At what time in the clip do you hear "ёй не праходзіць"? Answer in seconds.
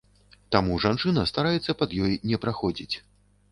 2.07-2.95